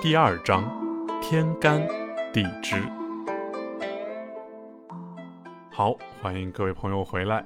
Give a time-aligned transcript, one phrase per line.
[0.00, 0.64] 第二章：
[1.20, 1.86] 天干
[2.32, 2.76] 地支。
[5.70, 7.44] 好，欢迎各位朋友回来。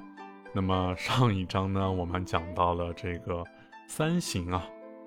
[0.53, 3.43] 那么上一章呢，我们讲到了这个
[3.85, 4.63] 三行啊，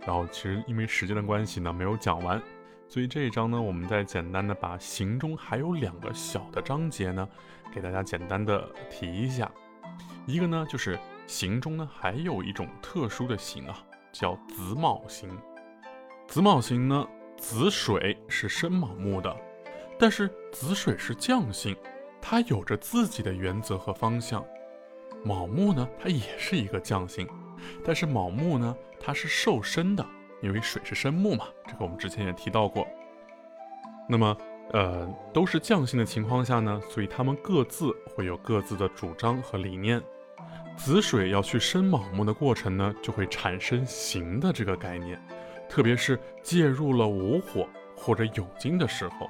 [0.06, 2.38] 然后其实因为时间的关系呢，没有讲完，
[2.88, 7.26] 所以这一章呢，我们再简单的把行中还有两个小的章节呢，
[7.74, 9.50] 给大家简单的提一下。
[10.26, 10.98] 一个呢，就是
[11.28, 13.78] 行中呢还有一种特殊的行啊，
[14.10, 15.30] 叫子卯行。
[16.26, 17.06] 子卯行呢。
[17.40, 19.32] 子水是生卯木的，
[19.96, 21.76] 但是子水是将星，
[22.20, 24.44] 它有着自己的原则和方向。
[25.24, 27.28] 卯木呢，它也是一个将星，
[27.84, 30.04] 但是卯木呢，它是受生的，
[30.42, 32.84] 因为水是生木嘛，这个我们之前也提到过。
[34.08, 34.36] 那么，
[34.72, 40.02] 呃，都是将星的情况下呢，所以他们各自会有各自的主张和理念。
[40.78, 45.20] 子水要去生卯木的过程呢，就会产生行的这个概念。
[45.68, 49.28] 特别是介入了午火或者酉金的时候。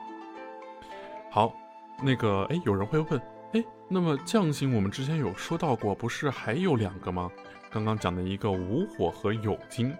[1.30, 1.52] 好，
[2.00, 3.20] 那个哎，有人会问，
[3.54, 7.28] 哎，那么将星我们之前有说到过，不是还有两个吗？
[7.70, 9.92] 刚刚讲的一个午火和酉金，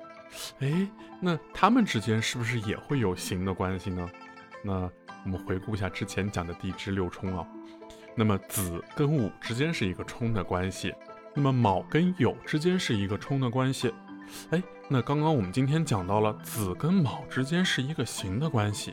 [0.61, 0.89] 哎，
[1.21, 4.09] 那他们之间是不是也会有行的关系呢？
[4.63, 4.89] 那
[5.25, 7.45] 我们回顾一下之前讲的地支六冲啊，
[8.15, 10.95] 那么子跟午之间是一个冲的关系，
[11.39, 13.95] 那么卯跟酉之间是一个冲的关系。
[14.51, 18.93] 哎，那刚刚我们今天讲到了子跟卯之间是一个行的关系，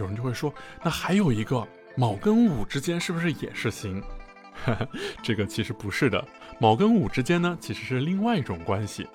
[0.00, 0.50] 有人就会说，
[0.82, 4.02] 那还有一个卯跟午之间是不是也是行？
[5.22, 6.26] 这个其实不是的，
[6.58, 9.06] 卯跟午之间呢其实是另外一种关系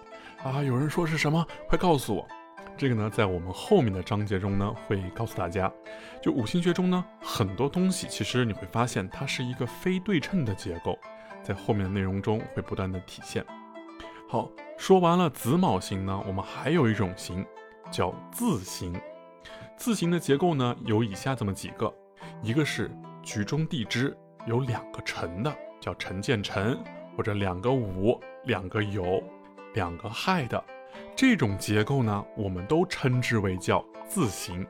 [0.43, 0.61] 啊。
[0.61, 1.43] 有人说是什么？
[1.67, 2.27] 快告诉我！
[2.77, 5.71] 这个呢，在我们后面的章节中呢会告诉大家。
[6.21, 10.95] 就五行学中呢，很多东西其实你会发现它是一个非对称的结构，
[11.50, 13.44] 在后面的内容中会不断的体现。
[14.28, 14.47] 好，
[14.78, 17.44] 说完了子卯星呢，我们还有一种星，
[17.89, 18.94] 叫字形。
[19.75, 21.92] 字形的结构呢，有以下这么几个：
[22.44, 22.92] 一个是
[23.23, 24.15] 局中地支
[24.45, 26.77] 有两个辰的，叫辰见辰，
[27.17, 29.23] 或者两个午、两个酉、
[29.73, 30.64] 两个亥的
[31.15, 34.64] 这种结构呢，我们都称之为叫字形。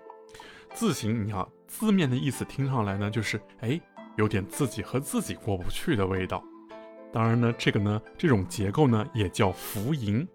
[0.73, 3.78] 字形，你看字面的意思听上来呢，就是哎，
[4.16, 6.41] 有点自己和自己过不去的味道。
[7.11, 10.27] 当然呢，这个呢，这种结构呢也叫浮盈。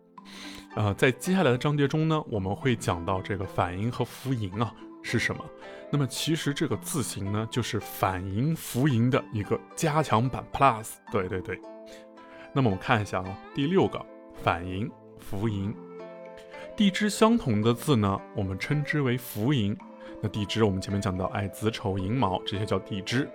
[0.75, 5.45] 呃，在接下来的章节中呢，我们会讲到这个反盈和浮盈啊是什么。
[5.91, 10.95] 那么其实这个字形呢，就是反盈浮盈的一个加强版 Plus。
[11.13, 11.61] 对对对。
[12.53, 14.05] 那么我们看一下啊，第六个
[14.43, 15.73] 反盈浮盈，
[16.77, 19.77] 地支相同的字呢，我们称之为浮盈。
[20.21, 23.29] 那地支我们前面讲到，哎，子丑寅卯这些叫地支。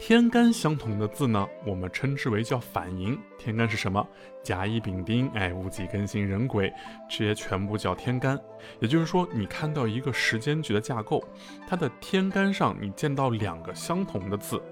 [0.00, 3.18] 天干相同的字呢，我们称之为叫反寅。
[3.36, 4.06] 天干是什么？
[4.44, 6.72] 甲乙丙丁，哎，戊己庚辛壬癸，
[7.10, 8.38] 这些全部叫天干。
[8.78, 11.22] 也就是说，你看到一个时间局的架构，
[11.66, 14.62] 它的天干上你见到两个相同的字，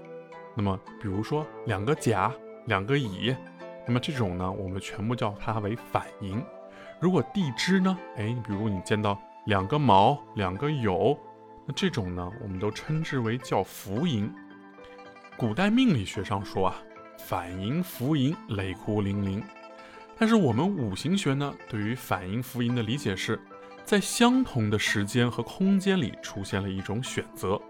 [0.55, 2.33] 那么比如说两个甲，
[2.65, 3.35] 两个乙，
[3.85, 6.41] 那么这种呢，我们全部叫它为反寅。
[7.01, 11.17] 如果地支呢，哎，比如你见到两个卯，两个酉，
[11.65, 14.33] 那这种呢，我们都称之为叫浮寅。
[15.37, 16.81] 古代命理学上说啊，
[17.19, 19.43] 反盈浮盈，雷哭零零。
[20.17, 23.39] 但是我们五行学呢，对于反盈浮盈的理解是，
[23.85, 27.61] 在相同的时间和空间里出现了一种选择。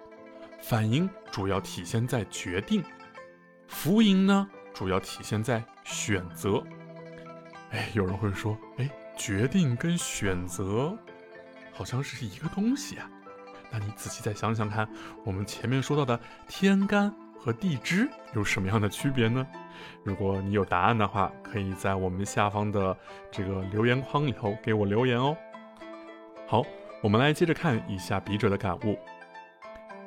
[0.61, 2.81] 反盈主要体现在决定，
[3.67, 6.63] 浮盈呢主要体现在选择。
[7.71, 10.97] 哎，有人会说，哎，决定跟选择
[11.73, 13.11] 好像是一个东西啊。
[13.69, 14.87] 那你仔细再想想看，
[15.25, 16.17] 我们前面说到的
[16.47, 17.13] 天干。
[17.39, 19.45] 和地支有什么样的区别呢？
[20.03, 22.97] 如果你有答案的话，可以在我们下方的
[23.31, 25.37] 这个留言框里头给我留言哦。
[26.47, 26.63] 好，
[27.01, 28.97] 我们来接着看以下笔者的感悟：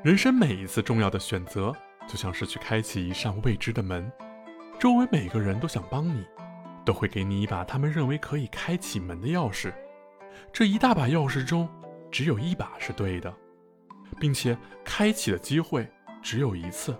[0.02, 1.74] 人生每一次重要的选择，
[2.06, 4.10] 就像是去开启一扇未知的门，
[4.78, 6.26] 周围每个人都想帮你，
[6.84, 9.72] 都会给你一把他们认为可以开启门的钥匙。
[10.52, 11.68] 这一大把钥匙中，
[12.10, 13.32] 只有一把是对的，
[14.18, 15.86] 并且开启的机会
[16.22, 16.96] 只有一次。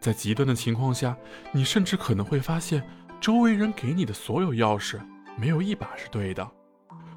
[0.00, 1.14] 在极端的情况下，
[1.52, 2.82] 你甚至可能会发现，
[3.20, 4.98] 周围人给你的所有钥匙，
[5.36, 6.50] 没有一把是对的。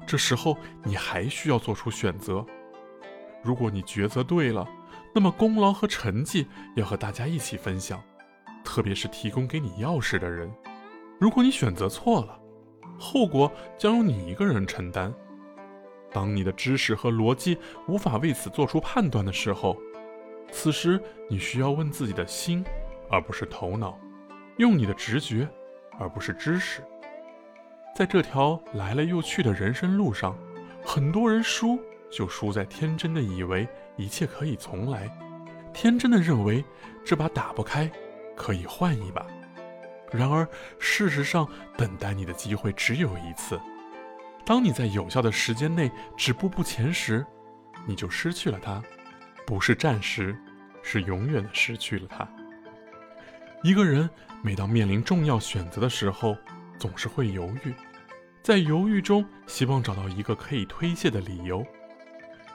[0.06, 2.44] 这时候，你还需要做出选择。
[3.42, 4.68] 如果你抉择对了，
[5.14, 6.46] 那么功劳和成绩
[6.76, 8.02] 要和大家一起分享，
[8.62, 10.52] 特别是提供给你钥匙的人。
[11.18, 12.38] 如果你选择错了，
[12.98, 15.12] 后果将由你一个人承担。
[16.12, 17.56] 当你的知识和逻辑
[17.88, 19.76] 无法为此做出判断的时候，
[20.50, 22.64] 此时，你需要问自己的心，
[23.10, 23.98] 而不是头脑；
[24.58, 25.48] 用你的直觉，
[25.98, 26.82] 而不是知识。
[27.94, 30.36] 在这条来了又去的人生路上，
[30.84, 31.78] 很多人输
[32.10, 35.08] 就输在天真的以为一切可以重来，
[35.72, 36.64] 天真的认为
[37.04, 37.90] 这把打不开，
[38.36, 39.26] 可以换一把。
[40.12, 40.46] 然而，
[40.78, 43.60] 事实上，等待你的机会只有一次。
[44.44, 47.24] 当你在有效的时间内止步不前时，
[47.86, 48.82] 你就失去了它，
[49.46, 50.36] 不是暂时，
[50.82, 52.26] 是永远的失去了它。
[53.62, 54.08] 一个人
[54.42, 56.36] 每当面临重要选择的时候，
[56.78, 57.72] 总是会犹豫，
[58.42, 61.64] 在犹豫中希望找到一个可以推卸的理由。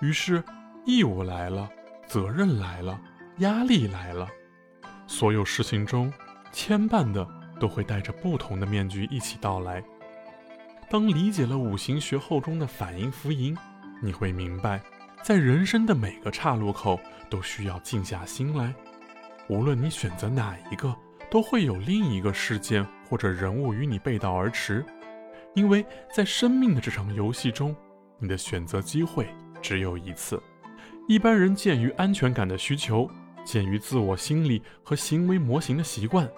[0.01, 0.44] 于是，
[0.86, 1.69] 义务来了，
[2.07, 3.00] 责任来了，
[3.39, 4.27] 压力来了，
[5.07, 6.13] 所有事情中
[6.51, 7.27] 牵绊的
[7.59, 9.83] 都会带着不同的面具一起到来。
[10.89, 13.57] 当理解了五行学后中的反应福音，
[14.01, 14.81] 你会明白，
[15.21, 17.00] 在人生的每个岔路口
[17.30, 18.74] 都需要静下心来。
[19.48, 20.95] 无论你选择哪一个，
[21.30, 24.83] 都会有另一个事件或者人物与你背道而驰。
[25.56, 27.75] 因为在生命的这场游戏中，
[28.19, 29.27] 你的选择机会
[29.62, 30.42] 只有一次。
[31.07, 33.10] 一般人鉴于安全感的需求，
[33.44, 36.30] 鉴于自我心理和行为模型的习惯，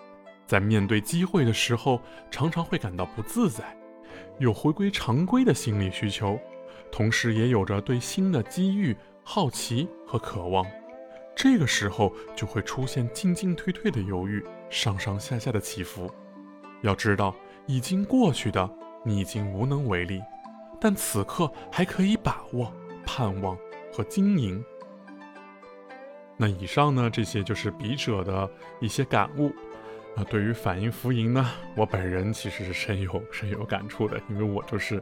[0.47, 3.75] 在面对机会的时候，常常会感到不自在。
[4.39, 6.39] 有回归常规的心理需求，
[6.91, 10.65] 同时也有着对新的机遇好奇和渴望。
[11.35, 16.09] 这个时候就会出现进进退退的犹豫，上上下下的起伏。
[16.81, 17.35] 要知道，
[17.67, 18.69] 已经过去的
[19.03, 20.21] 你已经无能为力，
[20.79, 22.71] 但此刻还可以把握、
[23.05, 23.57] 盼望
[23.93, 24.63] 和经营。
[26.37, 28.49] 那以上呢，这些就是笔者的
[28.79, 29.51] 一些感悟。
[30.17, 35.01] 啊，对于反应福音呢，我本人其实是深有深有感触的，因为我就是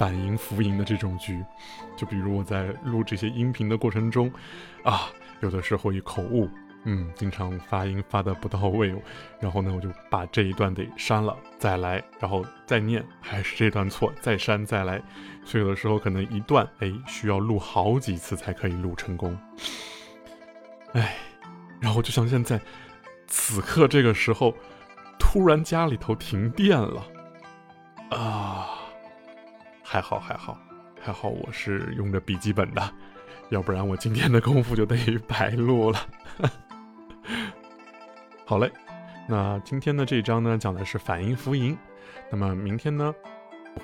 [0.00, 1.44] 反应福音的这种局。
[1.94, 4.32] 就比如我在录这些音频的过程中，
[4.82, 5.10] 啊，
[5.40, 6.48] 有的时候一口误，
[6.84, 8.94] 嗯，经常发音发的不到位，
[9.38, 15.02] 然后呢，我就把这一段得删了，再来，然后再念，还是这段错，再删再来，
[15.44, 19.38] 所以有的时候可能一段，哎，需要录好几次才可以录成功。
[20.94, 21.16] 哎，
[21.78, 22.58] 然后就像现在。
[23.32, 24.52] 此刻这个时候，
[25.16, 27.00] 突然家里头停电了，
[28.10, 28.49] 啊，
[29.92, 30.56] 还好还好
[31.02, 32.94] 还好，我是用着笔记本的，
[33.48, 35.98] 要不然我今天的功夫就等于白录了。
[38.46, 38.70] 好嘞，
[39.28, 41.76] 那今天的这一章呢，讲的是反应浮盈，
[42.30, 43.12] 那么明天呢，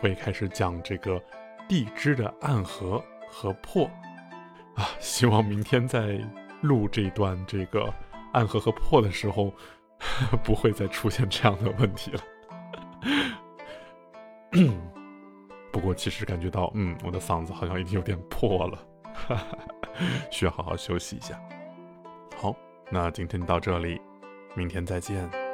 [0.01, 1.21] 会开始讲这个
[1.69, 3.91] 地支的暗合和破，
[4.77, 6.21] 啊，希望明天在
[6.61, 7.93] 录这段这个。
[8.33, 9.53] 暗合和破的时候，
[10.45, 12.21] 不会再出现这样的问题了。
[15.87, 18.79] 我，其实感觉到，嗯，我的嗓子好像已经有点破了，
[20.31, 21.41] 需要好好休息一下。
[22.37, 22.55] 好，
[22.91, 24.01] 那今天到这里，
[24.57, 25.46] 明天再见。